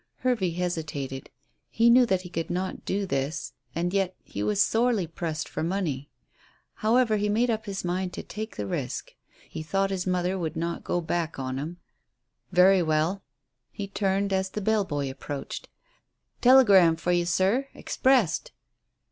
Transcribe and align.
Hervey 0.21 0.49
hesitated. 0.49 1.29
He 1.69 1.91
knew 1.91 2.07
that 2.07 2.21
he 2.23 2.29
could 2.29 2.49
not 2.49 2.85
do 2.85 3.05
this, 3.05 3.53
and 3.75 3.93
yet 3.93 4.15
he 4.23 4.41
was 4.41 4.59
sorely 4.59 5.05
pressed 5.05 5.47
for 5.47 5.61
money. 5.61 6.09
However, 6.81 7.17
he 7.17 7.29
made 7.29 7.51
up 7.51 7.67
his 7.67 7.85
mind 7.85 8.11
to 8.13 8.23
take 8.23 8.55
the 8.55 8.65
risk. 8.65 9.13
He 9.47 9.61
thought 9.61 9.91
his 9.91 10.07
mother 10.07 10.39
would 10.39 10.55
not 10.55 10.83
go 10.83 11.01
back 11.01 11.37
on 11.37 11.59
him. 11.59 11.77
"Very 12.51 12.81
well." 12.81 13.21
He 13.69 13.87
turned 13.87 14.33
as 14.33 14.49
the 14.49 14.59
bell 14.59 14.85
boy 14.85 15.07
approached. 15.07 15.69
"Telegram 16.41 16.95
for 16.95 17.11
you, 17.11 17.27
sir; 17.27 17.67
'expressed.'" 17.75 18.51